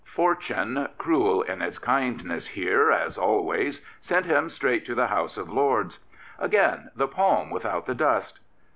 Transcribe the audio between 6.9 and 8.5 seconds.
the palm without the dust.